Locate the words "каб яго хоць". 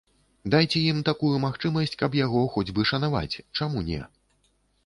2.05-2.67